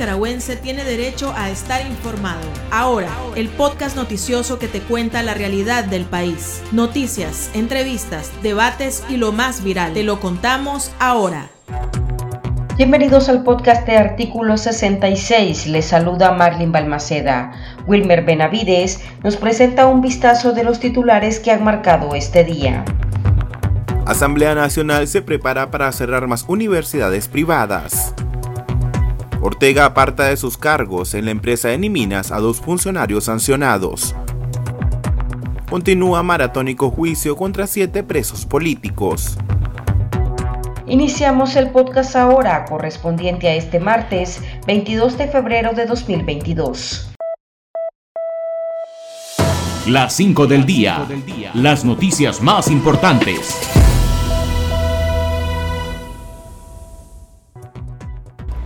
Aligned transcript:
nicaragüense 0.00 0.56
tiene 0.56 0.82
derecho 0.82 1.34
a 1.36 1.50
estar 1.50 1.86
informado. 1.86 2.40
Ahora, 2.70 3.10
el 3.36 3.50
podcast 3.50 3.96
noticioso 3.96 4.58
que 4.58 4.66
te 4.66 4.80
cuenta 4.80 5.22
la 5.22 5.34
realidad 5.34 5.84
del 5.84 6.06
país. 6.06 6.62
Noticias, 6.72 7.50
entrevistas, 7.52 8.32
debates 8.42 9.04
y 9.10 9.18
lo 9.18 9.32
más 9.32 9.62
viral. 9.62 9.92
Te 9.92 10.02
lo 10.02 10.18
contamos 10.18 10.90
ahora. 11.00 11.50
Bienvenidos 12.78 13.28
al 13.28 13.44
podcast 13.44 13.86
de 13.86 13.98
Artículo 13.98 14.56
66. 14.56 15.66
Les 15.66 15.84
saluda 15.84 16.32
Marlin 16.32 16.72
Balmaceda. 16.72 17.52
Wilmer 17.86 18.24
Benavides 18.24 19.02
nos 19.22 19.36
presenta 19.36 19.86
un 19.86 20.00
vistazo 20.00 20.54
de 20.54 20.64
los 20.64 20.80
titulares 20.80 21.40
que 21.40 21.50
han 21.50 21.62
marcado 21.62 22.14
este 22.14 22.42
día. 22.42 22.86
Asamblea 24.06 24.54
Nacional 24.54 25.06
se 25.08 25.20
prepara 25.20 25.70
para 25.70 25.92
cerrar 25.92 26.26
más 26.26 26.46
universidades 26.48 27.28
privadas. 27.28 28.14
Ortega 29.42 29.86
aparta 29.86 30.24
de 30.24 30.36
sus 30.36 30.58
cargos 30.58 31.14
en 31.14 31.24
la 31.24 31.30
empresa 31.30 31.72
Eniminas 31.72 32.30
a 32.30 32.40
dos 32.40 32.60
funcionarios 32.60 33.24
sancionados. 33.24 34.14
Continúa 35.70 36.22
maratónico 36.22 36.90
juicio 36.90 37.36
contra 37.36 37.66
siete 37.66 38.02
presos 38.02 38.44
políticos. 38.44 39.38
Iniciamos 40.86 41.56
el 41.56 41.70
podcast 41.70 42.16
ahora, 42.16 42.66
correspondiente 42.66 43.48
a 43.48 43.54
este 43.54 43.80
martes 43.80 44.42
22 44.66 45.16
de 45.16 45.28
febrero 45.28 45.72
de 45.72 45.86
2022. 45.86 47.10
Las 49.86 50.12
5 50.14 50.46
del 50.46 50.66
día. 50.66 51.06
Las 51.54 51.84
noticias 51.84 52.42
más 52.42 52.70
importantes. 52.70 53.79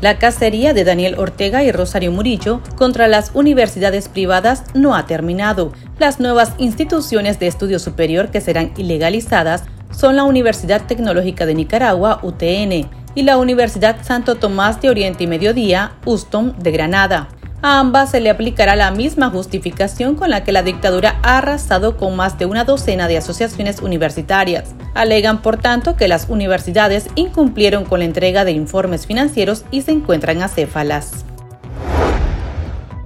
La 0.05 0.19
cacería 0.19 0.75
de 0.75 0.85
Daniel 0.85 1.15
Ortega 1.17 1.65
y 1.65 1.73
Rosario 1.73 2.13
Murillo 2.13 2.61
contra 2.77 3.09
las 3.09 3.31
universidades 3.33 4.11
privadas 4.11 4.63
no 4.75 4.95
ha 4.95 5.07
terminado. 5.07 5.73
Las 5.99 6.21
nuevas 6.21 6.53
instituciones 6.59 7.41
de 7.41 7.47
estudio 7.47 7.79
superior 7.79 8.31
que 8.31 8.43
serán 8.43 8.75
ilegalizadas 8.77 9.65
son 9.93 10.17
la 10.17 10.25
Universidad 10.25 10.85
Tecnológica 10.87 11.47
de 11.47 11.55
Nicaragua, 11.55 12.21
UTN, 12.23 12.87
y 13.15 13.23
la 13.23 13.39
Universidad 13.39 13.97
Santo 14.03 14.35
Tomás 14.35 14.83
de 14.83 14.91
Oriente 14.91 15.25
y 15.25 15.27
Mediodía, 15.27 15.93
USTOM 16.05 16.53
de 16.59 16.71
Granada. 16.71 17.29
A 17.65 17.81
ambas 17.81 18.11
se 18.11 18.21
le 18.21 18.29
aplicará 18.29 18.77
la 18.77 18.91
misma 18.91 19.31
justificación 19.31 20.17
con 20.17 20.29
la 20.29 20.45
que 20.45 20.53
la 20.53 20.63
dictadura 20.63 21.19
ha 21.23 21.39
arrasado 21.39 21.97
con 21.97 22.15
más 22.15 22.39
de 22.39 22.45
una 22.45 22.65
docena 22.65 23.09
de 23.09 23.17
asociaciones 23.17 23.81
universitarias. 23.81 24.75
Alegan, 24.93 25.41
por 25.41 25.57
tanto, 25.57 25.97
que 25.97 26.07
las 26.07 26.29
universidades 26.29 27.09
incumplieron 27.15 27.87
con 27.87 28.01
la 28.01 28.05
entrega 28.05 28.45
de 28.45 28.53
informes 28.53 29.07
financieros 29.07 29.65
y 29.71 29.81
se 29.81 29.93
encuentran 29.93 30.43
acéfalas. 30.43 31.25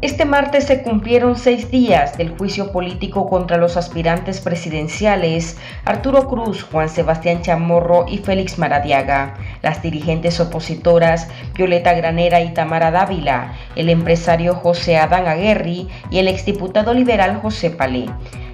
Este 0.00 0.24
martes 0.24 0.62
se 0.66 0.84
cumplieron 0.84 1.36
seis 1.36 1.72
días 1.72 2.16
del 2.16 2.30
juicio 2.30 2.70
político 2.70 3.28
contra 3.28 3.56
los 3.56 3.76
aspirantes 3.76 4.40
presidenciales 4.40 5.58
Arturo 5.84 6.28
Cruz, 6.28 6.62
Juan 6.62 6.88
Sebastián 6.88 7.42
Chamorro 7.42 8.06
y 8.08 8.18
Félix 8.18 8.60
Maradiaga, 8.60 9.34
las 9.60 9.82
dirigentes 9.82 10.38
opositoras 10.38 11.28
Violeta 11.56 11.94
Granera 11.94 12.40
y 12.40 12.54
Tamara 12.54 12.92
Dávila, 12.92 13.54
el 13.74 13.88
empresario 13.88 14.54
José 14.54 14.98
Adán 14.98 15.26
Aguerri 15.26 15.88
y 16.12 16.18
el 16.20 16.28
exdiputado 16.28 16.94
liberal 16.94 17.40
José 17.42 17.70
Palé. 17.70 18.06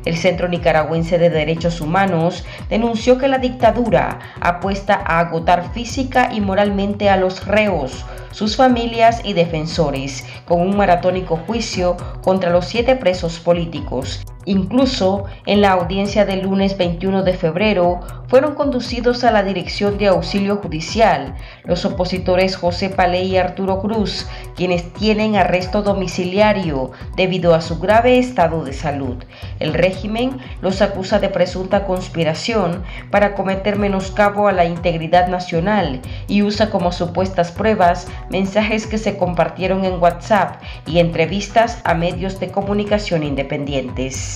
El 0.04 0.16
Centro 0.16 0.48
Nicaragüense 0.48 1.18
de 1.18 1.30
Derechos 1.30 1.80
Humanos 1.80 2.44
denunció 2.68 3.18
que 3.18 3.28
la 3.28 3.38
dictadura 3.38 4.18
apuesta 4.40 4.94
a 4.94 5.20
agotar 5.20 5.72
física 5.72 6.30
y 6.32 6.40
moralmente 6.40 7.08
a 7.08 7.16
los 7.16 7.46
reos, 7.46 8.04
sus 8.30 8.56
familias 8.56 9.20
y 9.24 9.32
defensores, 9.32 10.24
con 10.44 10.60
un 10.60 10.76
maratónico 10.76 11.36
juicio 11.46 11.96
contra 12.22 12.50
los 12.50 12.66
siete 12.66 12.96
presos 12.96 13.40
políticos 13.40 14.22
Incluso 14.46 15.24
en 15.46 15.60
la 15.60 15.72
audiencia 15.72 16.24
del 16.24 16.42
lunes 16.42 16.76
21 16.76 17.22
de 17.22 17.34
febrero 17.34 18.00
fueron 18.28 18.54
conducidos 18.54 19.24
a 19.24 19.30
la 19.30 19.42
Dirección 19.42 19.96
de 19.96 20.08
Auxilio 20.08 20.56
Judicial 20.56 21.34
los 21.64 21.84
opositores 21.84 22.56
José 22.56 22.90
Palé 22.90 23.22
y 23.24 23.36
Arturo 23.36 23.80
Cruz, 23.80 24.26
quienes 24.54 24.92
tienen 24.92 25.36
arresto 25.36 25.82
domiciliario 25.82 26.92
debido 27.16 27.54
a 27.54 27.60
su 27.60 27.78
grave 27.78 28.18
estado 28.18 28.64
de 28.64 28.72
salud. 28.72 29.22
El 29.60 29.72
régimen 29.72 30.38
los 30.60 30.82
acusa 30.82 31.18
de 31.18 31.28
presunta 31.28 31.86
conspiración 31.86 32.82
para 33.10 33.34
cometer 33.34 33.78
menoscabo 33.78 34.48
a 34.48 34.52
la 34.52 34.64
integridad 34.64 35.28
nacional 35.28 36.00
y 36.28 36.42
usa 36.42 36.70
como 36.70 36.92
supuestas 36.92 37.52
pruebas 37.52 38.08
mensajes 38.30 38.86
que 38.86 38.98
se 38.98 39.16
compartieron 39.16 39.84
en 39.84 40.02
WhatsApp 40.02 40.60
y 40.86 40.98
entrevistas 40.98 41.80
a 41.84 41.94
medios 41.94 42.40
de 42.40 42.50
comunicación 42.50 43.22
independientes. 43.22 44.33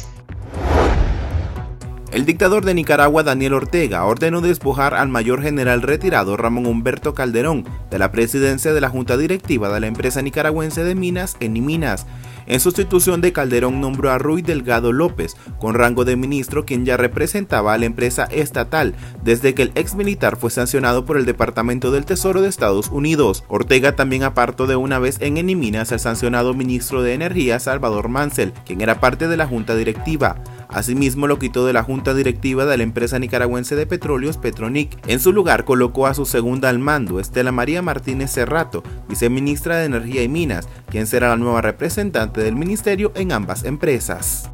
El 2.11 2.25
dictador 2.25 2.65
de 2.65 2.73
Nicaragua, 2.73 3.23
Daniel 3.23 3.53
Ortega, 3.53 4.07
ordenó 4.07 4.41
despojar 4.41 4.95
al 4.95 5.09
mayor 5.09 5.43
general 5.43 5.83
retirado 5.83 6.39
Ramón 6.39 6.65
Humberto 6.65 7.13
Calderón 7.13 7.67
de 7.91 7.99
la 7.99 8.11
presidencia 8.11 8.73
de 8.73 8.81
la 8.81 8.89
Junta 8.89 9.19
Directiva 9.19 9.69
de 9.69 9.79
la 9.79 9.89
empresa 9.89 10.23
nicaragüense 10.23 10.85
de 10.85 10.95
minas, 10.95 11.37
Eniminas. 11.41 12.07
En 12.47 12.61
sustitución 12.61 13.21
de 13.21 13.35
Calderón 13.35 13.83
nombró 13.83 14.11
a 14.11 14.17
Ruy 14.17 14.41
Delgado 14.41 14.91
López, 14.91 15.37
con 15.59 15.75
rango 15.75 16.07
de 16.07 16.17
ministro, 16.17 16.65
quien 16.65 16.87
ya 16.87 16.97
representaba 16.97 17.75
a 17.75 17.79
la 17.79 17.85
empresa 17.85 18.25
estatal 18.25 18.95
desde 19.23 19.53
que 19.53 19.61
el 19.61 19.73
ex 19.75 19.95
militar 19.95 20.39
fue 20.39 20.51
sancionado 20.51 21.05
por 21.05 21.19
el 21.19 21.27
Departamento 21.27 21.91
del 21.91 22.07
Tesoro 22.07 22.41
de 22.41 22.49
Estados 22.49 22.89
Unidos. 22.89 23.45
Ortega 23.49 23.97
también 23.97 24.23
apartó 24.23 24.67
de 24.67 24.77
una 24.77 24.99
vez 24.99 25.19
en 25.21 25.37
Eniminas 25.37 25.93
al 25.93 26.01
sancionado 26.01 26.55
ministro 26.55 27.03
de 27.03 27.13
Energía 27.13 27.61
Salvador 27.61 28.09
Mansell, 28.09 28.55
quien 28.65 28.81
era 28.81 28.99
parte 28.99 29.29
de 29.29 29.37
la 29.37 29.47
Junta 29.47 29.77
Directiva. 29.77 30.43
Asimismo 30.69 31.27
lo 31.27 31.39
quitó 31.39 31.67
de 31.67 31.73
la 31.73 31.83
junta 31.83 32.15
directiva 32.15 32.67
de 32.67 32.77
la 32.77 32.83
empresa 32.83 33.19
nicaragüense 33.19 33.75
de 33.75 33.87
petróleos 33.87 34.37
Petronic. 34.37 34.99
En 35.07 35.21
su 35.21 35.33
lugar 35.33 35.65
colocó 35.65 36.07
a 36.07 36.15
su 36.15 36.27
segunda 36.27 36.69
al 36.69 36.79
mando, 36.79 37.21
Estela 37.21 37.53
María 37.53 37.83
Martínez 37.83 38.33
Cerrato, 38.33 38.83
viceministra 39.09 39.79
de 39.79 39.87
Energía 39.87 40.23
y 40.23 40.29
Minas, 40.29 40.69
quien 40.91 41.07
será 41.07 41.29
la 41.29 41.37
nueva 41.37 41.63
representante 41.63 42.43
del 42.43 42.57
ministerio 42.57 43.13
en 43.15 43.33
ambas 43.33 43.65
empresas. 43.65 44.51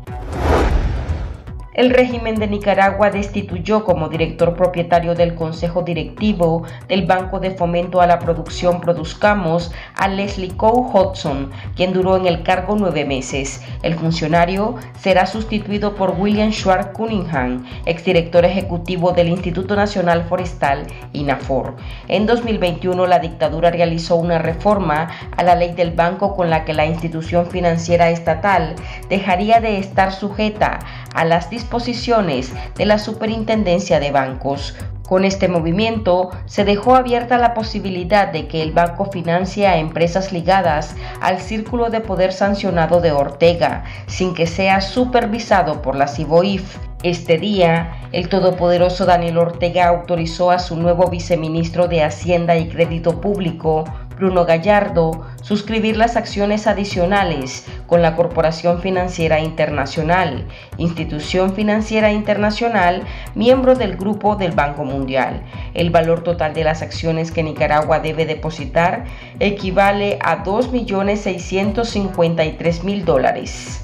El 1.75 1.91
régimen 1.91 2.37
de 2.37 2.47
Nicaragua 2.47 3.11
destituyó 3.11 3.85
como 3.85 4.09
director 4.09 4.55
propietario 4.55 5.17
del 5.17 5.35
Consejo 5.35 5.83
Directivo 5.83 6.63
del 6.87 7.05
Banco 7.05 7.41
de 7.41 7.51
Fomento 7.51 8.01
a 8.01 8.07
la 8.07 8.21
Producción 8.21 8.81
Produzcamos 8.81 9.73
a 9.97 10.07
Leslie 10.07 10.57
Coe 10.57 10.71
Hodgson, 10.93 11.51
quien 11.75 11.93
duró 11.93 12.17
en 12.17 12.27
el 12.27 12.45
cargo 12.45 12.77
nueve 12.79 13.05
meses. 13.05 13.61
El 13.83 13.95
funcionario 13.95 14.77
será 15.01 15.27
sustituido 15.27 15.97
por 15.97 16.13
William 16.17 16.53
Schwartz 16.53 16.93
Cunningham, 16.93 17.67
exdirector 17.87 18.45
ejecutivo 18.45 19.11
del 19.11 19.29
Instituto 19.29 19.75
Nacional 19.75 20.27
Forestal, 20.29 20.87
INAFOR. 21.13 21.75
En 22.07 22.27
2021, 22.27 23.05
la 23.09 23.19
dictadura 23.19 23.73
realizó 23.73 24.15
una 24.15 24.39
reforma 24.39 25.09
a 25.37 25.43
la 25.43 25.57
ley 25.57 25.73
del 25.73 25.91
banco 25.91 26.37
con 26.37 26.51
la 26.51 26.65
que 26.65 26.73
la 26.73 26.87
institución 26.87 27.47
financiera 27.47 28.11
estatal 28.11 28.77
dejaría 29.09 29.61
de 29.61 29.79
estar 29.79 30.13
sujeta 30.13 30.79
a 31.15 31.25
las 31.25 31.51
disposiciones 31.65 32.53
de 32.77 32.85
la 32.85 32.99
Superintendencia 32.99 33.99
de 33.99 34.11
Bancos. 34.11 34.77
Con 35.09 35.25
este 35.25 35.49
movimiento 35.49 36.31
se 36.45 36.65
dejó 36.65 36.95
abierta 36.95 37.39
la 37.39 37.55
posibilidad 37.55 38.31
de 38.31 38.49
que 38.49 38.63
el 38.63 38.73
banco 38.73 39.07
financie 39.07 39.67
a 39.67 39.79
empresas 39.79 40.31
ligadas 40.31 40.95
al 41.23 41.41
círculo 41.41 41.89
de 41.89 42.01
poder 42.01 42.35
sancionado 42.35 43.01
de 43.01 43.13
Ortega, 43.13 43.85
sin 44.07 44.35
que 44.35 44.47
sea 44.47 44.83
supervisado 44.83 45.81
por 45.81 45.97
la 45.97 46.07
CIBOIF. 46.07 46.77
Este 47.03 47.39
día, 47.39 47.93
el 48.13 48.29
todopoderoso 48.29 49.07
Daniel 49.07 49.39
Ortega 49.39 49.89
autorizó 49.89 50.51
a 50.51 50.59
su 50.59 50.77
nuevo 50.77 51.09
viceministro 51.09 51.89
de 51.89 52.03
Hacienda 52.03 52.57
y 52.57 52.69
Crédito 52.69 53.21
Público, 53.21 53.85
Bruno 54.25 54.47
Gallardo, 54.47 55.27
suscribir 55.43 55.99
las 55.99 56.17
acciones 56.17 56.67
adicionales 56.67 57.67
con 57.87 58.01
la 58.01 58.17
Corporación 58.17 58.81
Financiera 58.81 59.39
Internacional, 59.39 60.47
institución 60.79 61.55
financiera 61.55 62.11
internacional, 62.11 63.03
miembro 63.35 63.75
del 63.75 63.99
Grupo 63.99 64.37
del 64.37 64.53
Banco 64.53 64.87
Mundial. 64.87 65.43
El 65.75 65.91
valor 65.91 66.23
total 66.23 66.55
de 66.55 66.65
las 66.65 66.81
acciones 66.81 67.33
que 67.33 67.43
Nicaragua 67.43 68.01
debe 68.01 68.25
depositar 68.25 69.05
equivale 69.41 70.19
a 70.23 70.43
2.653.000 70.43 73.05
dólares. 73.05 73.84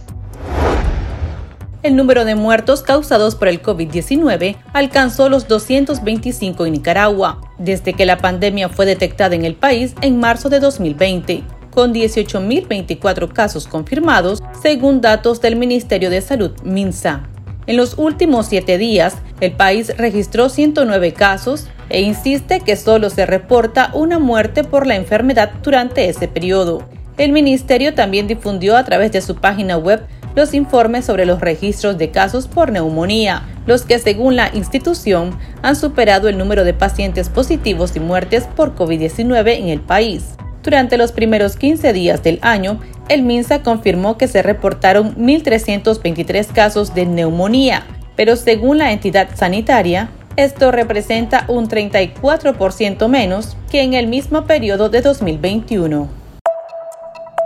El 1.82 1.96
número 1.96 2.26
de 2.26 2.34
muertos 2.34 2.82
causados 2.82 3.34
por 3.36 3.48
el 3.48 3.62
COVID-19 3.62 4.56
alcanzó 4.74 5.30
los 5.30 5.48
225 5.48 6.66
en 6.66 6.72
Nicaragua, 6.74 7.40
desde 7.56 7.94
que 7.94 8.04
la 8.04 8.18
pandemia 8.18 8.68
fue 8.68 8.84
detectada 8.84 9.34
en 9.34 9.46
el 9.46 9.54
país 9.54 9.94
en 10.02 10.20
marzo 10.20 10.50
de 10.50 10.60
2020, 10.60 11.42
con 11.70 11.94
18.024 11.94 13.32
casos 13.32 13.66
confirmados, 13.66 14.42
según 14.62 15.00
datos 15.00 15.40
del 15.40 15.56
Ministerio 15.56 16.10
de 16.10 16.20
Salud, 16.20 16.52
MINSA. 16.64 17.22
En 17.66 17.78
los 17.78 17.96
últimos 17.96 18.46
siete 18.46 18.76
días, 18.76 19.16
El 19.40 19.52
país 19.52 19.96
registró 19.96 20.50
109 20.50 21.14
casos 21.14 21.66
e 21.88 22.02
insiste 22.02 22.60
que 22.60 22.76
solo 22.76 23.08
se 23.08 23.24
reporta 23.24 23.90
una 23.94 24.18
muerte 24.18 24.64
por 24.64 24.86
la 24.86 24.96
enfermedad 24.96 25.50
durante 25.62 26.10
ese 26.10 26.28
periodo. 26.28 26.82
El 27.16 27.32
ministerio 27.32 27.94
también 27.94 28.26
difundió 28.26 28.76
a 28.76 28.84
través 28.84 29.12
de 29.12 29.22
su 29.22 29.36
página 29.36 29.78
web 29.78 30.06
los 30.34 30.54
informes 30.54 31.04
sobre 31.04 31.26
los 31.26 31.40
registros 31.40 31.98
de 31.98 32.10
casos 32.10 32.46
por 32.46 32.70
neumonía, 32.72 33.42
los 33.66 33.82
que 33.82 33.98
según 33.98 34.36
la 34.36 34.50
institución 34.54 35.38
han 35.62 35.76
superado 35.76 36.28
el 36.28 36.38
número 36.38 36.64
de 36.64 36.74
pacientes 36.74 37.28
positivos 37.28 37.96
y 37.96 38.00
muertes 38.00 38.44
por 38.56 38.74
COVID-19 38.74 39.58
en 39.58 39.68
el 39.68 39.80
país. 39.80 40.34
Durante 40.62 40.98
los 40.98 41.12
primeros 41.12 41.56
15 41.56 41.92
días 41.92 42.22
del 42.22 42.38
año, 42.42 42.80
el 43.08 43.22
MINSA 43.22 43.62
confirmó 43.62 44.18
que 44.18 44.28
se 44.28 44.42
reportaron 44.42 45.16
1.323 45.16 46.46
casos 46.48 46.94
de 46.94 47.06
neumonía, 47.06 47.86
pero 48.14 48.36
según 48.36 48.78
la 48.78 48.92
entidad 48.92 49.30
sanitaria, 49.34 50.10
esto 50.36 50.70
representa 50.70 51.44
un 51.48 51.68
34% 51.68 53.08
menos 53.08 53.56
que 53.70 53.82
en 53.82 53.94
el 53.94 54.06
mismo 54.06 54.44
periodo 54.44 54.88
de 54.88 55.00
2021. 55.00 56.19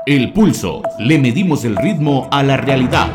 El 0.06 0.34
pulso. 0.34 0.82
Le 0.98 1.18
medimos 1.18 1.64
el 1.64 1.76
ritmo 1.76 2.28
a 2.30 2.42
la 2.42 2.58
realidad. 2.58 3.08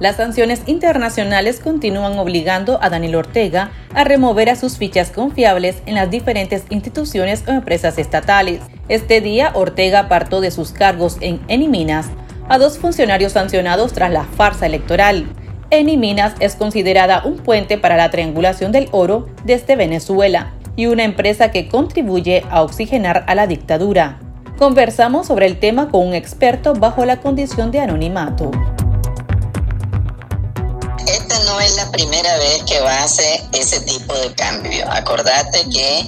Las 0.00 0.16
sanciones 0.16 0.62
internacionales 0.66 1.60
continúan 1.60 2.18
obligando 2.18 2.80
a 2.82 2.90
Daniel 2.90 3.14
Ortega 3.14 3.70
a 3.94 4.02
remover 4.02 4.50
a 4.50 4.56
sus 4.56 4.76
fichas 4.76 5.12
confiables 5.12 5.84
en 5.86 5.94
las 5.94 6.10
diferentes 6.10 6.64
instituciones 6.70 7.44
o 7.46 7.52
empresas 7.52 7.96
estatales. 7.96 8.60
Este 8.88 9.20
día, 9.20 9.52
Ortega 9.54 10.00
apartó 10.00 10.40
de 10.40 10.50
sus 10.50 10.72
cargos 10.72 11.18
en 11.20 11.40
Eniminas 11.46 12.08
a 12.48 12.58
dos 12.58 12.76
funcionarios 12.76 13.34
sancionados 13.34 13.92
tras 13.92 14.10
la 14.10 14.24
farsa 14.24 14.66
electoral. 14.66 15.26
Eniminas 15.70 16.34
es 16.40 16.56
considerada 16.56 17.22
un 17.24 17.36
puente 17.36 17.78
para 17.78 17.96
la 17.96 18.10
triangulación 18.10 18.72
del 18.72 18.88
oro 18.90 19.28
desde 19.44 19.76
Venezuela 19.76 20.54
y 20.76 20.86
una 20.86 21.04
empresa 21.04 21.50
que 21.50 21.68
contribuye 21.68 22.44
a 22.50 22.62
oxigenar 22.62 23.24
a 23.26 23.34
la 23.34 23.46
dictadura. 23.46 24.20
Conversamos 24.58 25.26
sobre 25.26 25.46
el 25.46 25.58
tema 25.58 25.90
con 25.90 26.06
un 26.06 26.14
experto 26.14 26.74
bajo 26.74 27.04
la 27.04 27.20
condición 27.20 27.70
de 27.70 27.80
anonimato. 27.80 28.50
Esta 31.06 31.38
no 31.44 31.60
es 31.60 31.76
la 31.76 31.90
primera 31.90 32.38
vez 32.38 32.62
que 32.64 32.80
va 32.80 32.94
a 32.98 33.04
hacer 33.04 33.40
ese 33.52 33.80
tipo 33.80 34.14
de 34.14 34.32
cambio. 34.34 34.90
Acordate 34.90 35.68
que 35.70 36.06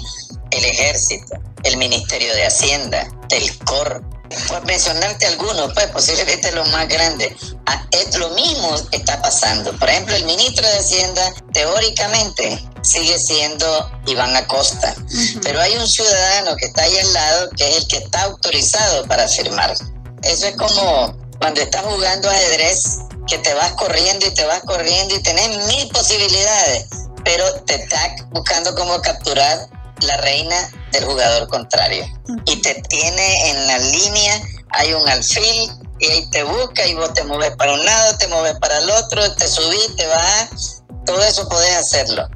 el 0.53 0.65
ejército, 0.65 1.37
el 1.65 1.77
Ministerio 1.77 2.33
de 2.35 2.47
Hacienda, 2.47 3.09
el 3.31 3.59
COR, 3.65 4.03
por 4.49 4.65
mencionarte 4.67 5.27
algunos, 5.27 5.73
pues 5.75 5.87
posiblemente 5.89 6.53
los 6.53 6.71
más 6.71 6.89
grandes, 6.89 7.33
ah, 7.67 7.87
es 7.91 8.17
lo 8.17 8.31
mismo 8.31 8.75
está 8.93 9.21
pasando. 9.21 9.77
Por 9.79 9.89
ejemplo, 9.89 10.15
el 10.15 10.25
ministro 10.25 10.67
de 10.67 10.79
Hacienda 10.79 11.33
teóricamente 11.53 12.65
sigue 12.85 13.19
siendo 13.19 13.91
Iván 14.07 14.37
Acosta, 14.37 14.95
pero 15.43 15.61
hay 15.61 15.77
un 15.77 15.89
ciudadano 15.89 16.55
que 16.57 16.67
está 16.67 16.83
ahí 16.83 16.99
al 16.99 17.13
lado 17.13 17.51
que 17.57 17.69
es 17.69 17.77
el 17.79 17.89
que 17.89 17.97
está 17.97 18.23
autorizado 18.25 19.05
para 19.07 19.27
firmar. 19.27 19.75
Eso 20.23 20.47
es 20.47 20.57
como 20.57 21.17
cuando 21.39 21.61
estás 21.61 21.83
jugando 21.83 22.31
ajedrez, 22.31 22.99
que 23.27 23.39
te 23.39 23.55
vas 23.55 23.73
corriendo 23.73 24.27
y 24.27 24.31
te 24.35 24.45
vas 24.45 24.61
corriendo 24.65 25.15
y 25.15 25.23
tenés 25.23 25.67
mil 25.67 25.89
posibilidades, 25.89 26.87
pero 27.25 27.45
te 27.63 27.77
está 27.77 28.17
buscando 28.31 28.75
cómo 28.75 29.01
capturar 29.01 29.67
la 30.01 30.17
reina 30.19 30.71
del 30.93 31.05
jugador 31.05 31.49
contrario. 31.49 32.07
Y 32.47 32.57
te 32.57 32.75
tiene 32.89 33.51
en 33.51 33.67
la 33.67 33.79
línea, 33.79 34.43
hay 34.71 34.93
un 34.93 35.09
alfil, 35.09 35.71
y 36.01 36.07
ahí 36.07 36.31
te 36.31 36.43
busca 36.43 36.87
y 36.87 36.95
vos 36.95 37.13
te 37.15 37.25
mueves 37.25 37.57
para 37.57 37.73
un 37.73 37.85
lado, 37.85 38.17
te 38.19 38.29
mueves 38.29 38.57
para 38.59 38.79
el 38.79 38.91
otro, 38.91 39.35
te 39.37 39.47
subís, 39.49 39.97
te 39.97 40.07
vas, 40.07 40.83
todo 41.07 41.23
eso 41.23 41.49
podés 41.49 41.77
hacerlo. 41.77 42.29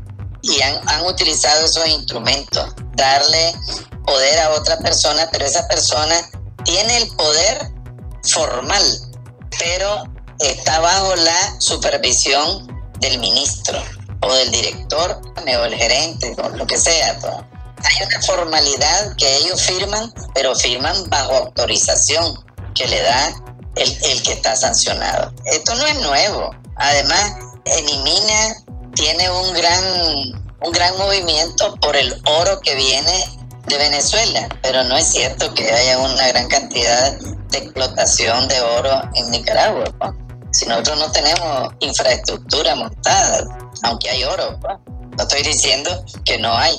Y 0.43 0.61
han, 0.62 1.05
utilizado 1.05 1.67
esos 1.67 1.87
instrumentos, 1.88 2.75
darle 2.94 3.55
poder 4.05 4.38
a 4.40 4.50
otra 4.50 4.79
persona, 4.79 5.29
pero 5.32 5.44
esa 5.44 5.67
persona 5.69 6.14
tiene 6.64 6.96
el 6.99 7.08
poder 7.17 7.73
formal, 8.23 8.82
pero 9.58 10.05
está 10.38 10.79
bajo 10.81 11.17
la 11.17 11.61
supervisión 11.61 12.67
del 13.00 13.19
ministro 13.19 13.82
o 14.23 14.32
del 14.35 14.50
director 14.50 15.20
o 15.37 15.64
el 15.64 15.75
gerente 15.75 16.35
o 16.43 16.49
lo 16.50 16.67
que 16.67 16.79
sea. 16.79 17.19
Hay 17.84 18.06
una 18.06 18.23
formalidad 18.23 19.17
que 19.17 19.37
ellos 19.38 19.62
firman, 19.62 20.12
pero 20.34 20.55
firman 20.55 21.08
bajo 21.08 21.34
autorización 21.34 22.44
que 22.75 22.87
le 22.87 23.02
da 23.02 23.32
el, 23.76 23.99
el 24.05 24.23
que 24.23 24.32
está 24.32 24.56
sancionado. 24.56 25.32
Esto 25.44 25.75
no 25.75 25.87
es 25.87 26.00
nuevo. 26.00 26.50
Además, 26.76 27.34
Enimina 27.76 28.56
tiene 28.98 29.30
un 29.30 29.52
gran, 29.54 29.84
un 30.60 30.72
gran 30.72 30.98
movimiento 30.98 31.76
por 31.76 31.94
el 31.94 32.20
oro 32.24 32.60
que 32.60 32.74
viene 32.74 33.24
de 33.66 33.78
Venezuela, 33.78 34.48
pero 34.60 34.82
no 34.82 34.96
es 34.96 35.06
cierto 35.06 35.54
que 35.54 35.70
haya 35.70 35.98
una 35.98 36.26
gran 36.28 36.48
cantidad 36.48 37.16
de 37.50 37.58
explotación 37.58 38.48
de 38.48 38.60
oro 38.60 39.00
en 39.14 39.30
Nicaragua. 39.30 39.84
Si 40.50 40.66
nosotros 40.66 40.98
no 40.98 41.12
tenemos 41.12 41.72
infraestructura 41.78 42.74
montada, 42.74 43.46
aunque 43.84 44.10
hay 44.10 44.24
oro, 44.24 44.58
no 45.16 45.22
estoy 45.22 45.42
diciendo 45.42 46.04
que 46.24 46.38
no 46.38 46.52
hay. 46.56 46.76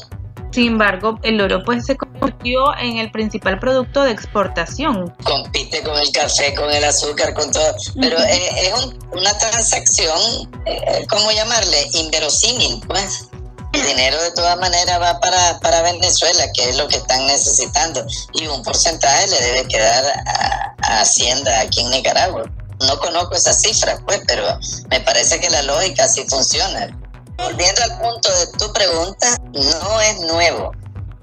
Sin 0.51 0.67
embargo, 0.67 1.19
el 1.23 1.39
oro 1.41 1.63
pues 1.63 1.85
se 1.85 1.95
convirtió 1.95 2.75
en 2.77 2.97
el 2.97 3.11
principal 3.11 3.59
producto 3.59 4.03
de 4.03 4.11
exportación. 4.11 5.13
Compite 5.23 5.83
con 5.83 5.95
el 5.97 6.11
café, 6.11 6.55
con 6.55 6.71
el 6.71 6.83
azúcar, 6.83 7.33
con 7.33 7.51
todo, 7.51 7.75
pero 7.99 8.17
es, 8.17 8.73
una 9.11 9.37
transacción, 9.37 10.19
eh, 10.65 11.05
¿cómo 11.09 11.31
llamarle? 11.31 11.89
Inverosímil, 11.93 12.81
pues. 12.87 13.25
El 13.71 13.85
dinero 13.85 14.19
de 14.23 14.31
todas 14.31 14.57
maneras 14.57 14.99
va 14.99 15.19
para, 15.19 15.59
para 15.59 15.83
Venezuela, 15.83 16.43
que 16.55 16.69
es 16.69 16.75
lo 16.75 16.87
que 16.87 16.97
están 16.97 17.27
necesitando, 17.27 18.03
y 18.33 18.47
un 18.47 18.63
porcentaje 18.63 19.27
le 19.27 19.41
debe 19.41 19.67
quedar 19.67 20.05
a, 20.25 20.75
a 20.81 21.01
Hacienda 21.01 21.59
aquí 21.59 21.81
en 21.81 21.91
Nicaragua. 21.91 22.49
No 22.87 22.97
conozco 22.97 23.35
esas 23.35 23.61
cifras, 23.61 23.99
pues, 24.07 24.21
pero 24.25 24.43
me 24.89 24.99
parece 25.01 25.39
que 25.39 25.51
la 25.51 25.61
lógica 25.61 26.07
sí 26.07 26.25
funciona. 26.27 26.98
Volviendo 27.43 27.83
al 27.83 27.99
punto 27.99 28.29
de 28.31 28.47
tu 28.57 28.73
pregunta, 28.73 29.37
no 29.53 30.01
es 30.01 30.19
nuevo. 30.21 30.71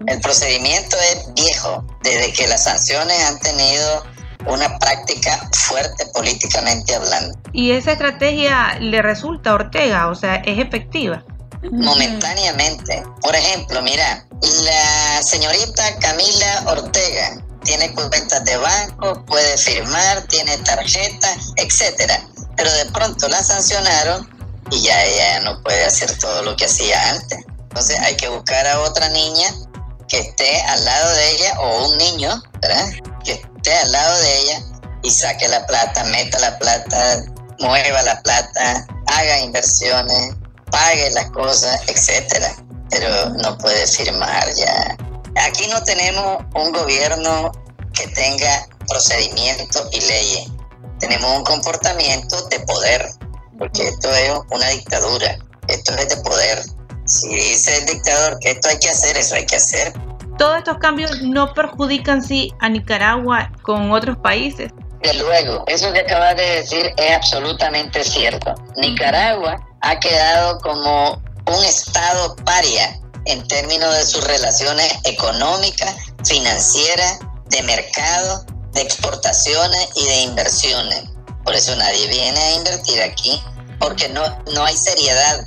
El 0.06 0.20
procedimiento 0.20 0.96
es 1.12 1.34
viejo, 1.34 1.84
desde 2.02 2.32
que 2.32 2.46
las 2.46 2.64
sanciones 2.64 3.18
han 3.24 3.38
tenido 3.40 4.04
una 4.46 4.78
práctica 4.78 5.48
fuerte 5.52 6.06
políticamente 6.14 6.94
hablando. 6.94 7.36
¿Y 7.52 7.72
esa 7.72 7.92
estrategia 7.92 8.78
le 8.80 9.02
resulta 9.02 9.50
a 9.50 9.54
Ortega? 9.54 10.08
O 10.08 10.14
sea, 10.14 10.36
¿es 10.36 10.58
efectiva? 10.58 11.24
Momentáneamente. 11.70 13.02
Por 13.20 13.34
ejemplo, 13.34 13.82
mira, 13.82 14.24
la 14.64 15.22
señorita 15.22 15.98
Camila 15.98 16.64
Ortega 16.66 17.42
tiene 17.64 17.92
cuentas 17.92 18.44
de 18.44 18.56
banco, 18.56 19.24
puede 19.26 19.56
firmar, 19.58 20.22
tiene 20.28 20.56
tarjeta, 20.58 21.28
etcétera. 21.56 22.22
Pero 22.56 22.72
de 22.72 22.86
pronto 22.86 23.28
la 23.28 23.42
sancionaron 23.42 24.35
y 24.70 24.82
ya 24.82 25.04
ella 25.04 25.40
no 25.40 25.62
puede 25.62 25.84
hacer 25.84 26.16
todo 26.18 26.42
lo 26.42 26.56
que 26.56 26.66
hacía 26.66 27.10
antes. 27.10 27.38
Entonces 27.68 27.98
hay 28.00 28.16
que 28.16 28.28
buscar 28.28 28.66
a 28.66 28.80
otra 28.80 29.08
niña 29.10 29.48
que 30.08 30.18
esté 30.18 30.62
al 30.62 30.84
lado 30.84 31.10
de 31.14 31.30
ella 31.32 31.60
o 31.60 31.88
un 31.88 31.98
niño, 31.98 32.42
¿verdad? 32.60 32.88
Que 33.24 33.32
esté 33.32 33.76
al 33.76 33.92
lado 33.92 34.20
de 34.20 34.38
ella 34.38 34.60
y 35.02 35.10
saque 35.10 35.48
la 35.48 35.66
plata, 35.66 36.04
meta 36.04 36.38
la 36.38 36.58
plata, 36.58 37.24
mueva 37.58 38.02
la 38.02 38.20
plata, 38.22 38.86
haga 39.06 39.40
inversiones, 39.40 40.34
pague 40.70 41.10
las 41.10 41.30
cosas, 41.30 41.80
etcétera. 41.86 42.54
Pero 42.90 43.30
no 43.30 43.58
puede 43.58 43.86
firmar 43.86 44.52
ya. 44.54 44.96
Aquí 45.42 45.66
no 45.68 45.82
tenemos 45.82 46.44
un 46.54 46.72
gobierno 46.72 47.52
que 47.92 48.06
tenga 48.08 48.66
procedimientos 48.88 49.88
y 49.92 50.00
leyes. 50.00 50.48
Tenemos 51.00 51.36
un 51.36 51.44
comportamiento 51.44 52.40
de 52.48 52.60
poder 52.60 53.15
porque 53.58 53.88
esto 53.88 54.10
es 54.10 54.32
una 54.50 54.68
dictadura, 54.68 55.38
esto 55.68 55.92
es 55.94 56.08
de 56.08 56.16
poder. 56.18 56.62
Si 57.06 57.28
dice 57.28 57.78
el 57.78 57.86
dictador 57.86 58.38
que 58.40 58.52
esto 58.52 58.68
hay 58.68 58.78
que 58.78 58.88
hacer, 58.88 59.16
eso 59.16 59.34
hay 59.34 59.46
que 59.46 59.56
hacer. 59.56 59.92
Todos 60.38 60.58
estos 60.58 60.78
cambios 60.78 61.22
no 61.22 61.54
perjudican 61.54 62.22
sí 62.22 62.52
a 62.60 62.68
Nicaragua 62.68 63.50
con 63.62 63.90
otros 63.90 64.18
países. 64.18 64.70
De 65.02 65.14
luego, 65.14 65.64
eso 65.66 65.92
que 65.92 66.00
acabas 66.00 66.36
de 66.36 66.42
decir 66.42 66.92
es 66.96 67.16
absolutamente 67.16 68.02
cierto. 68.02 68.54
Nicaragua 68.76 69.56
ha 69.82 69.98
quedado 69.98 70.58
como 70.60 71.22
un 71.46 71.64
estado 71.64 72.34
paria 72.44 72.98
en 73.24 73.46
términos 73.48 73.94
de 73.94 74.04
sus 74.04 74.24
relaciones 74.24 74.92
económicas, 75.04 75.94
financieras, 76.24 77.18
de 77.50 77.62
mercado, 77.62 78.44
de 78.72 78.82
exportaciones 78.82 79.88
y 79.94 80.04
de 80.06 80.20
inversiones. 80.22 81.04
Por 81.46 81.54
eso 81.54 81.76
nadie 81.76 82.08
viene 82.08 82.40
a 82.40 82.54
invertir 82.56 83.00
aquí, 83.00 83.40
porque 83.78 84.08
no, 84.08 84.22
no 84.52 84.64
hay 84.64 84.76
seriedad. 84.76 85.46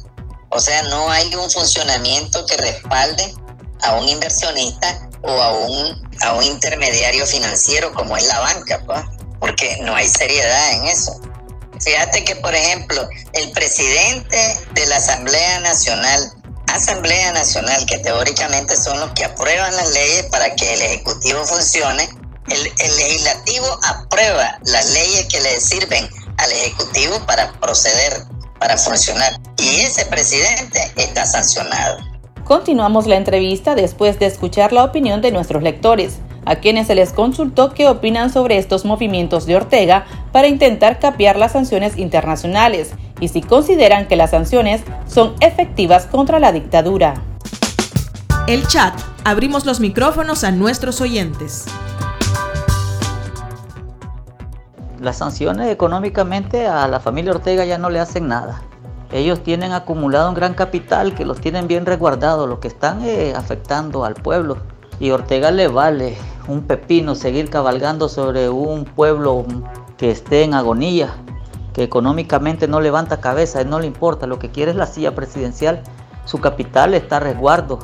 O 0.49 0.59
sea, 0.61 0.81
no 0.83 1.11
hay 1.11 1.35
un 1.35 1.51
funcionamiento 1.51 2.45
que 2.45 2.55
respalde 2.55 3.33
a 3.81 3.95
un 3.95 4.07
inversionista 4.07 5.09
o 5.23 5.29
a 5.29 5.51
un, 5.51 6.09
a 6.21 6.33
un 6.35 6.43
intermediario 6.45 7.27
financiero 7.27 7.93
como 7.93 8.15
es 8.15 8.25
la 8.27 8.39
banca, 8.39 8.81
porque 9.41 9.77
no 9.81 9.93
hay 9.93 10.07
seriedad 10.07 10.71
en 10.71 10.85
eso. 10.85 11.19
Fíjate 11.81 12.23
que, 12.23 12.37
por 12.37 12.55
ejemplo, 12.55 13.07
el 13.33 13.51
presidente 13.51 14.57
de 14.71 14.85
la 14.85 14.95
Asamblea 14.95 15.59
Nacional, 15.59 16.31
Asamblea 16.67 17.33
Nacional, 17.33 17.85
que 17.85 17.97
teóricamente 17.99 18.77
son 18.77 19.01
los 19.01 19.11
que 19.11 19.25
aprueban 19.25 19.75
las 19.75 19.91
leyes 19.91 20.27
para 20.27 20.55
que 20.55 20.73
el 20.75 20.81
Ejecutivo 20.81 21.45
funcione, 21.45 22.09
el, 22.49 22.67
el 22.79 22.95
legislativo 22.97 23.67
aprueba 23.87 24.59
las 24.65 24.91
leyes 24.93 25.27
que 25.27 25.41
le 25.41 25.59
sirven 25.59 26.09
al 26.37 26.51
Ejecutivo 26.51 27.19
para 27.25 27.51
proceder, 27.59 28.23
para 28.59 28.77
funcionar. 28.77 29.39
Y 29.57 29.81
ese 29.81 30.05
presidente 30.05 30.79
está 30.95 31.25
sancionado. 31.25 31.97
Continuamos 32.43 33.05
la 33.05 33.15
entrevista 33.15 33.75
después 33.75 34.17
de 34.19 34.25
escuchar 34.25 34.73
la 34.73 34.83
opinión 34.83 35.21
de 35.21 35.31
nuestros 35.31 35.61
lectores, 35.61 36.17
a 36.45 36.55
quienes 36.55 36.87
se 36.87 36.95
les 36.95 37.13
consultó 37.13 37.73
qué 37.75 37.87
opinan 37.87 38.33
sobre 38.33 38.57
estos 38.57 38.85
movimientos 38.85 39.45
de 39.45 39.55
Ortega 39.55 40.05
para 40.31 40.47
intentar 40.47 40.99
capear 40.99 41.37
las 41.37 41.51
sanciones 41.51 41.97
internacionales 41.97 42.89
y 43.19 43.27
si 43.27 43.41
consideran 43.41 44.07
que 44.07 44.15
las 44.15 44.31
sanciones 44.31 44.81
son 45.07 45.35
efectivas 45.41 46.07
contra 46.07 46.39
la 46.39 46.51
dictadura. 46.51 47.21
El 48.47 48.67
chat. 48.67 48.99
Abrimos 49.25 49.65
los 49.65 49.79
micrófonos 49.79 50.43
a 50.43 50.49
nuestros 50.49 51.01
oyentes. 51.01 51.65
Las 54.99 55.17
sanciones 55.17 55.71
económicamente 55.71 56.67
a 56.67 56.85
la 56.89 56.99
familia 56.99 57.31
Ortega 57.31 57.63
ya 57.63 57.77
no 57.77 57.89
le 57.89 58.01
hacen 58.01 58.27
nada. 58.27 58.61
Ellos 59.11 59.41
tienen 59.41 59.71
acumulado 59.71 60.27
un 60.27 60.35
gran 60.35 60.53
capital 60.53 61.15
que 61.15 61.23
los 61.23 61.39
tienen 61.39 61.67
bien 61.69 61.85
resguardados, 61.85 62.49
lo 62.49 62.59
que 62.59 62.67
están 62.67 63.01
eh, 63.05 63.33
afectando 63.33 64.03
al 64.03 64.15
pueblo. 64.15 64.57
Y 64.99 65.11
Ortega 65.11 65.51
le 65.51 65.69
vale 65.69 66.17
un 66.49 66.63
pepino 66.63 67.15
seguir 67.15 67.49
cabalgando 67.49 68.09
sobre 68.09 68.49
un 68.49 68.83
pueblo 68.83 69.45
que 69.97 70.11
esté 70.11 70.43
en 70.43 70.53
agonía, 70.53 71.15
que 71.73 71.83
económicamente 71.83 72.67
no 72.67 72.81
levanta 72.81 73.21
cabeza, 73.21 73.61
él 73.61 73.69
no 73.69 73.79
le 73.79 73.87
importa, 73.87 74.27
lo 74.27 74.37
que 74.37 74.49
quiere 74.49 74.71
es 74.71 74.77
la 74.77 74.85
silla 74.85 75.15
presidencial, 75.15 75.81
su 76.25 76.39
capital 76.39 76.93
está 76.93 77.17
a 77.17 77.21
resguardo, 77.21 77.79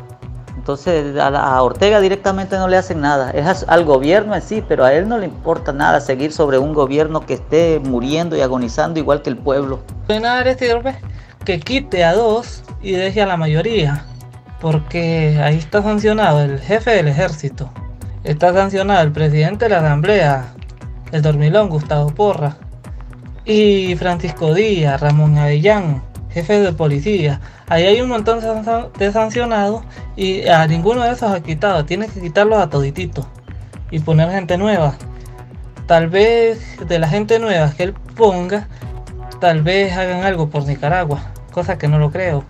entonces 0.55 1.17
a, 1.17 1.62
Ortega 1.62 2.00
directamente 2.00 2.57
no 2.57 2.67
le 2.67 2.77
hacen 2.77 3.01
nada. 3.01 3.31
Es 3.31 3.65
al 3.67 3.85
gobierno 3.85 4.35
en 4.35 4.41
sí, 4.41 4.63
pero 4.67 4.85
a 4.85 4.93
él 4.93 5.07
no 5.07 5.17
le 5.17 5.25
importa 5.25 5.74
nada 5.74 6.00
seguir 6.00 6.31
sobre 6.31 6.57
un 6.57 6.74
gobierno 6.74 7.25
que 7.25 7.35
esté 7.35 7.79
muriendo 7.83 8.35
y 8.35 8.41
agonizando 8.41 9.00
igual 9.00 9.21
que 9.21 9.29
el 9.29 9.38
pueblo. 9.38 9.81
Nada 10.07 10.43
sirve 10.57 10.95
que 11.43 11.59
quite 11.59 12.03
a 12.03 12.13
dos 12.13 12.63
y 12.81 12.91
deje 12.91 13.21
a 13.21 13.25
la 13.25 13.38
mayoría. 13.38 14.05
Porque 14.62 15.39
ahí 15.43 15.57
está 15.57 15.83
sancionado 15.83 16.41
el 16.41 16.59
jefe 16.59 16.91
del 16.91 17.09
ejército. 17.09 17.69
Está 18.24 18.53
sancionado 18.53 19.03
el 19.03 19.12
presidente 19.12 19.65
de 19.65 19.69
la 19.69 19.79
asamblea, 19.79 20.45
el 21.12 21.21
dormilón 21.21 21.69
Gustavo 21.69 22.09
Porra. 22.09 22.57
Y 23.43 23.95
Francisco 23.97 24.55
Díaz, 24.55 25.00
Ramón 25.01 25.38
Avellán, 25.38 26.01
jefe 26.36 26.60
de 26.60 26.74
policía. 26.74 27.39
Ahí 27.70 27.86
hay 27.86 28.01
un 28.01 28.10
montón 28.10 28.42
de 28.98 29.12
sancionados 29.13 29.84
y 30.18 30.46
a 30.48 30.68
ninguno 30.68 31.01
de 31.04 31.12
esos 31.12 31.32
ha 31.32 31.42
quitado. 31.42 31.86
Tiene 31.86 32.10
que 32.10 32.20
quitarlos 32.20 32.60
a 32.60 32.70
toditito 32.70 33.25
y 33.89 34.00
poner 34.00 34.30
gente 34.32 34.58
nueva. 34.58 34.98
Tal 35.88 36.10
vez 36.10 36.77
de 36.86 37.00
la 37.00 37.08
gente 37.08 37.39
nueva 37.39 37.72
que 37.72 37.84
él 37.84 37.94
ponga, 38.18 38.68
tal 39.39 39.62
vez 39.62 39.96
hagan 39.96 40.25
algo 40.25 40.50
por 40.50 40.65
Nicaragua, 40.65 41.32
cosa 41.54 41.77
que 41.77 41.88
no 41.88 42.00
lo 42.00 42.12
creo. 42.12 42.44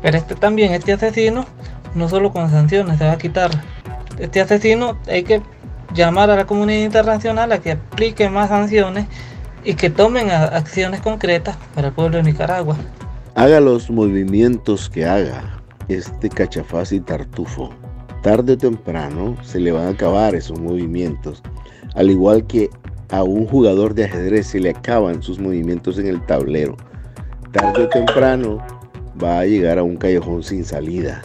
Pero 0.00 0.16
este 0.16 0.34
también, 0.34 0.72
este 0.72 0.94
asesino, 0.94 1.44
no 1.94 2.08
solo 2.08 2.32
con 2.32 2.50
sanciones 2.50 2.96
se 2.96 3.04
va 3.04 3.12
a 3.12 3.18
quitar. 3.18 3.50
Este 4.18 4.40
asesino 4.40 4.96
hay 5.06 5.24
que 5.24 5.42
llamar 5.92 6.30
a 6.30 6.36
la 6.36 6.46
comunidad 6.46 6.82
internacional 6.82 7.52
a 7.52 7.58
que 7.58 7.72
aplique 7.72 8.30
más 8.30 8.48
sanciones 8.48 9.06
y 9.64 9.74
que 9.74 9.90
tomen 9.90 10.30
acciones 10.30 11.02
concretas 11.02 11.58
para 11.74 11.88
el 11.88 11.92
pueblo 11.92 12.16
de 12.16 12.22
Nicaragua 12.22 12.76
haga 13.34 13.60
los 13.60 13.90
movimientos 13.90 14.88
que 14.90 15.04
haga 15.04 15.60
este 15.88 16.28
cachafaz 16.28 16.92
y 16.92 17.00
tartufo, 17.00 17.70
tarde 18.22 18.54
o 18.54 18.58
temprano 18.58 19.36
se 19.42 19.60
le 19.60 19.72
van 19.72 19.86
a 19.86 19.90
acabar 19.90 20.34
esos 20.34 20.58
movimientos, 20.60 21.42
al 21.94 22.10
igual 22.10 22.46
que 22.46 22.68
a 23.10 23.22
un 23.22 23.46
jugador 23.46 23.94
de 23.94 24.04
ajedrez 24.04 24.48
se 24.48 24.60
le 24.60 24.70
acaban 24.70 25.22
sus 25.22 25.38
movimientos 25.38 25.98
en 25.98 26.06
el 26.06 26.24
tablero. 26.26 26.76
Tarde 27.52 27.84
o 27.84 27.88
temprano 27.88 28.58
va 29.22 29.40
a 29.40 29.46
llegar 29.46 29.78
a 29.78 29.82
un 29.82 29.96
callejón 29.96 30.42
sin 30.42 30.64
salida 30.64 31.22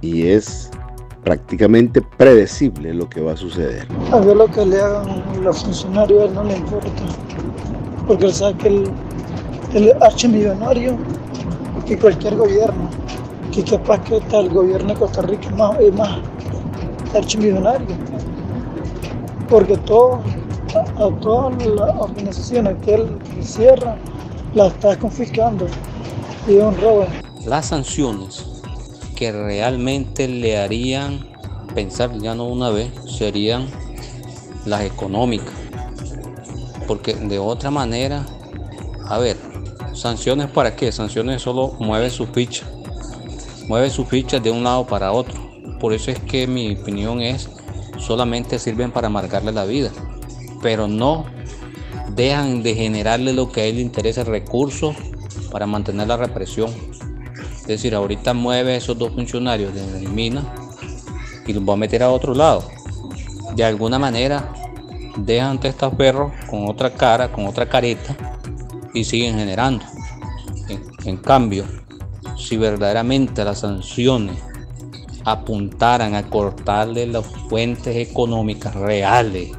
y 0.00 0.26
es 0.26 0.70
prácticamente 1.22 2.02
predecible 2.16 2.94
lo 2.94 3.08
que 3.08 3.20
va 3.20 3.32
a 3.32 3.36
suceder. 3.36 3.86
A 4.10 4.18
ver 4.18 4.36
lo 4.36 4.46
que 4.46 4.66
le 4.66 4.80
hagan 4.80 5.22
los 5.42 5.62
funcionarios, 5.62 6.32
no 6.32 6.42
le 6.44 6.56
importa, 6.56 6.90
porque 8.06 8.26
él 8.26 8.32
sabe 8.32 8.56
que 8.56 8.68
el 9.74 10.02
archimillonario 10.02 10.98
que 11.90 11.98
cualquier 11.98 12.36
gobierno, 12.36 12.88
que 13.50 13.64
capaz 13.64 13.98
que 14.04 14.18
el 14.18 14.48
gobierno 14.48 14.90
de 14.90 14.94
Costa 14.94 15.22
Rica 15.22 15.48
es 15.80 15.92
más, 15.92 16.18
es 17.08 17.14
archimillonario, 17.16 17.88
porque 19.48 19.76
todo, 19.78 20.20
a, 20.76 21.10
todas 21.20 21.66
las 21.66 21.96
organizaciones 21.98 22.76
que 22.84 22.94
él 22.94 23.18
cierra, 23.40 23.96
las 24.54 24.72
está 24.72 24.96
confiscando. 24.96 25.66
Y 26.46 26.58
es 26.58 26.62
un 26.62 26.80
robo. 26.80 27.06
Las 27.44 27.66
sanciones 27.66 28.46
que 29.16 29.32
realmente 29.32 30.28
le 30.28 30.58
harían 30.58 31.26
pensar 31.74 32.16
ya 32.18 32.36
no 32.36 32.44
una 32.44 32.70
vez 32.70 32.92
serían 33.18 33.66
las 34.64 34.82
económicas, 34.82 35.54
porque 36.86 37.14
de 37.14 37.40
otra 37.40 37.72
manera, 37.72 38.24
a 39.08 39.18
ver, 39.18 39.49
¿Sanciones 39.92 40.48
para 40.48 40.76
qué? 40.76 40.92
Sanciones 40.92 41.42
solo 41.42 41.74
mueve 41.78 42.10
su 42.10 42.26
ficha. 42.26 42.64
Mueve 43.68 43.90
su 43.90 44.04
ficha 44.04 44.38
de 44.38 44.50
un 44.50 44.62
lado 44.62 44.86
para 44.86 45.12
otro. 45.12 45.34
Por 45.78 45.92
eso 45.92 46.10
es 46.10 46.18
que 46.20 46.46
mi 46.46 46.74
opinión 46.74 47.20
es 47.20 47.48
solamente 47.98 48.58
sirven 48.58 48.92
para 48.92 49.08
amargarle 49.08 49.52
la 49.52 49.64
vida. 49.64 49.90
Pero 50.62 50.86
no 50.86 51.24
dejan 52.14 52.62
de 52.62 52.74
generarle 52.74 53.32
lo 53.32 53.50
que 53.50 53.62
a 53.62 53.64
él 53.64 53.76
le 53.76 53.82
interesa, 53.82 54.24
recursos 54.24 54.94
para 55.50 55.66
mantener 55.66 56.06
la 56.06 56.16
represión. 56.16 56.70
Es 57.62 57.66
decir, 57.66 57.94
ahorita 57.94 58.32
mueve 58.32 58.72
a 58.72 58.76
esos 58.76 58.96
dos 58.96 59.12
funcionarios 59.12 59.74
de 59.74 60.02
la 60.02 60.10
mina 60.10 60.54
y 61.46 61.52
los 61.52 61.68
va 61.68 61.74
a 61.74 61.76
meter 61.76 62.02
a 62.02 62.10
otro 62.10 62.34
lado. 62.34 62.64
De 63.54 63.64
alguna 63.64 63.98
manera 63.98 64.52
dejan 65.16 65.58
a 65.80 65.90
perros 65.90 66.32
con 66.48 66.68
otra 66.68 66.94
cara, 66.94 67.30
con 67.30 67.46
otra 67.46 67.68
careta 67.68 68.39
y 68.94 69.04
siguen 69.04 69.38
generando. 69.38 69.84
En, 71.04 71.16
cambio, 71.16 71.64
si 72.36 72.56
verdaderamente 72.56 73.44
las 73.44 73.60
sanciones 73.60 74.36
apuntaran 75.24 76.14
a 76.14 76.28
cortarle 76.28 77.06
las 77.06 77.26
fuentes 77.48 77.96
económicas 77.96 78.74
reales, 78.74 79.50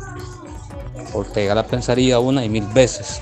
Ortega 1.13 1.53
la 1.53 1.65
pensaría 1.65 2.19
una 2.19 2.45
y 2.45 2.49
mil 2.49 2.65
veces. 2.67 3.21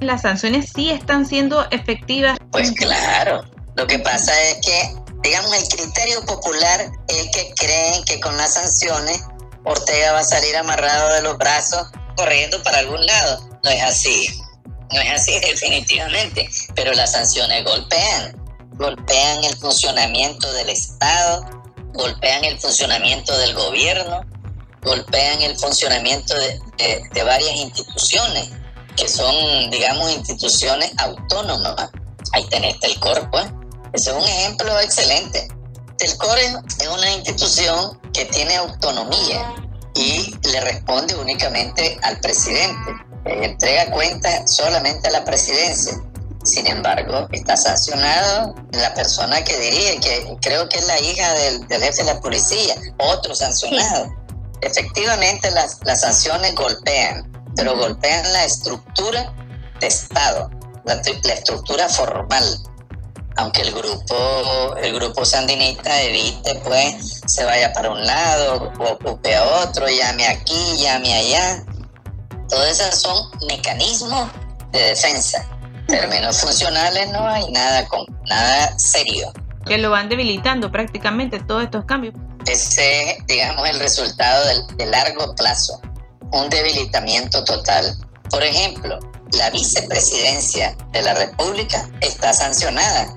Las 0.00 0.22
sanciones 0.22 0.72
sí 0.74 0.90
están 0.90 1.26
siendo 1.26 1.64
efectivas. 1.70 2.38
Pues 2.50 2.72
claro, 2.72 3.44
lo 3.76 3.86
que 3.86 3.98
pasa 3.98 4.32
es 4.48 4.66
que, 4.66 4.96
digamos, 5.22 5.52
el 5.54 5.68
criterio 5.68 6.24
popular 6.24 6.90
es 7.06 7.28
que 7.34 7.52
creen 7.56 8.02
que 8.04 8.18
con 8.18 8.36
las 8.36 8.54
sanciones 8.54 9.22
Ortega 9.64 10.12
va 10.12 10.20
a 10.20 10.24
salir 10.24 10.56
amarrado 10.56 11.14
de 11.14 11.22
los 11.22 11.38
brazos 11.38 11.86
corriendo 12.16 12.62
para 12.62 12.78
algún 12.78 13.04
lado. 13.04 13.49
No 13.64 13.70
es 13.70 13.82
así. 13.82 14.28
No 14.92 15.00
es 15.00 15.10
así 15.10 15.38
definitivamente, 15.40 16.48
pero 16.74 16.92
las 16.92 17.12
sanciones 17.12 17.64
golpean, 17.64 18.36
golpean 18.72 19.44
el 19.44 19.56
funcionamiento 19.56 20.52
del 20.52 20.70
Estado, 20.70 21.44
golpean 21.92 22.44
el 22.44 22.58
funcionamiento 22.58 23.36
del 23.38 23.54
gobierno, 23.54 24.22
golpean 24.82 25.42
el 25.42 25.58
funcionamiento 25.58 26.34
de, 26.34 27.22
varias 27.24 27.54
instituciones 27.56 28.50
que 28.96 29.08
son, 29.08 29.70
digamos, 29.70 30.10
instituciones 30.12 30.90
autónomas. 30.98 31.90
Ahí 32.32 32.44
tenés 32.48 32.76
el 32.82 32.92
¿eh? 32.92 33.52
Ese 33.92 34.10
es 34.10 34.16
un 34.16 34.24
ejemplo 34.24 34.80
excelente. 34.80 35.48
El 35.98 36.16
CORE 36.16 36.42
es 36.78 36.88
una 36.88 37.10
institución 37.12 38.00
que 38.12 38.24
tiene 38.26 38.56
autonomía 38.56 39.54
y 39.94 40.34
le 40.48 40.60
responde 40.60 41.14
únicamente 41.16 41.98
al 42.02 42.18
presidente. 42.20 42.90
Eh, 43.24 43.44
entrega 43.44 43.90
cuenta 43.90 44.46
solamente 44.46 45.08
a 45.08 45.12
la 45.12 45.24
presidencia. 45.24 46.00
Sin 46.44 46.66
embargo, 46.66 47.28
está 47.32 47.56
sancionado 47.56 48.54
la 48.72 48.94
persona 48.94 49.44
que 49.44 49.58
dirige, 49.58 50.00
que 50.00 50.36
creo 50.40 50.68
que 50.68 50.78
es 50.78 50.86
la 50.86 50.98
hija 50.98 51.34
del, 51.34 51.66
jefe 51.68 52.02
de 52.02 52.14
la 52.14 52.20
policía, 52.20 52.76
otro 52.98 53.34
sancionado. 53.34 54.10
Efectivamente, 54.62 55.50
las, 55.50 55.78
las 55.84 56.00
sanciones 56.00 56.54
golpean, 56.54 57.30
pero 57.56 57.76
golpean 57.76 58.32
la 58.32 58.44
estructura 58.44 59.34
de 59.80 59.86
Estado, 59.86 60.50
la, 60.84 60.94
la 60.94 61.34
estructura 61.34 61.88
formal 61.88 62.69
aunque 63.36 63.62
el 63.62 63.72
grupo 63.72 64.76
el 64.76 64.94
grupo 64.94 65.24
sandinista 65.24 66.02
evite 66.02 66.56
pues 66.64 67.22
se 67.26 67.44
vaya 67.44 67.72
para 67.72 67.90
un 67.90 68.04
lado 68.04 68.72
ocupe 68.78 69.34
a 69.34 69.44
otro 69.62 69.88
llame 69.88 70.26
aquí 70.26 70.76
llame 70.78 71.14
allá 71.14 71.64
todos 72.50 72.68
esos 72.68 72.96
son 72.96 73.30
mecanismos 73.46 74.28
de 74.72 74.80
defensa. 74.80 75.46
Términos 75.86 76.40
funcionales 76.40 77.08
no 77.10 77.26
hay 77.26 77.50
nada 77.52 77.86
con 77.86 78.04
nada 78.26 78.76
serio. 78.76 79.32
Que 79.66 79.78
lo 79.78 79.90
van 79.90 80.08
debilitando 80.08 80.72
prácticamente 80.72 81.38
todos 81.40 81.62
estos 81.62 81.84
cambios. 81.84 82.14
Ese 82.46 83.12
es, 83.12 83.26
digamos, 83.26 83.68
el 83.68 83.78
resultado 83.78 84.44
de 84.76 84.86
largo 84.86 85.32
plazo, 85.36 85.80
un 86.32 86.50
debilitamiento 86.50 87.44
total. 87.44 87.96
Por 88.30 88.42
ejemplo, 88.42 88.98
la 89.32 89.50
vicepresidencia 89.50 90.76
de 90.90 91.02
la 91.02 91.14
República 91.14 91.88
está 92.00 92.32
sancionada. 92.32 93.16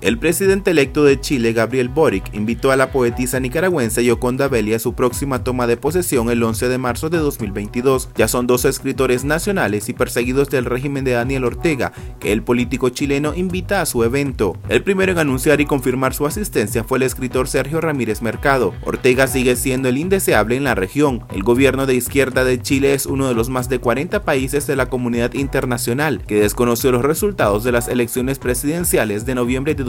El 0.00 0.16
presidente 0.16 0.70
electo 0.70 1.02
de 1.02 1.20
Chile, 1.20 1.52
Gabriel 1.52 1.88
Boric, 1.88 2.32
invitó 2.32 2.70
a 2.70 2.76
la 2.76 2.92
poetisa 2.92 3.40
nicaragüense 3.40 4.04
Yoconda 4.04 4.46
Belli 4.46 4.72
a 4.72 4.78
su 4.78 4.92
próxima 4.92 5.42
toma 5.42 5.66
de 5.66 5.76
posesión 5.76 6.30
el 6.30 6.40
11 6.40 6.68
de 6.68 6.78
marzo 6.78 7.10
de 7.10 7.18
2022. 7.18 8.10
Ya 8.14 8.28
son 8.28 8.46
dos 8.46 8.64
escritores 8.64 9.24
nacionales 9.24 9.88
y 9.88 9.94
perseguidos 9.94 10.50
del 10.50 10.66
régimen 10.66 11.02
de 11.02 11.12
Daniel 11.12 11.44
Ortega, 11.44 11.92
que 12.20 12.30
el 12.30 12.44
político 12.44 12.90
chileno 12.90 13.34
invita 13.34 13.80
a 13.80 13.86
su 13.86 14.04
evento. 14.04 14.56
El 14.68 14.84
primero 14.84 15.10
en 15.10 15.18
anunciar 15.18 15.60
y 15.60 15.66
confirmar 15.66 16.14
su 16.14 16.26
asistencia 16.26 16.84
fue 16.84 16.98
el 16.98 17.02
escritor 17.02 17.48
Sergio 17.48 17.80
Ramírez 17.80 18.22
Mercado. 18.22 18.74
Ortega 18.84 19.26
sigue 19.26 19.56
siendo 19.56 19.88
el 19.88 19.98
indeseable 19.98 20.54
en 20.54 20.62
la 20.62 20.76
región. 20.76 21.24
El 21.32 21.42
gobierno 21.42 21.86
de 21.86 21.96
izquierda 21.96 22.44
de 22.44 22.62
Chile 22.62 22.94
es 22.94 23.04
uno 23.04 23.26
de 23.26 23.34
los 23.34 23.48
más 23.48 23.68
de 23.68 23.80
40 23.80 24.22
países 24.22 24.68
de 24.68 24.76
la 24.76 24.88
comunidad 24.88 25.34
internacional 25.34 26.22
que 26.24 26.40
desconoció 26.40 26.92
los 26.92 27.02
resultados 27.02 27.64
de 27.64 27.72
las 27.72 27.88
elecciones 27.88 28.38
presidenciales 28.38 29.26
de 29.26 29.34
noviembre 29.34 29.74
de 29.74 29.88